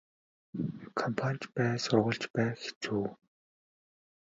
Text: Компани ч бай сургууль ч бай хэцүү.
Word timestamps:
Компани 0.97 1.37
ч 1.41 1.43
бай 1.55 1.75
сургууль 1.83 2.19
ч 2.21 2.25
бай 2.33 2.49
хэцүү. 2.61 3.05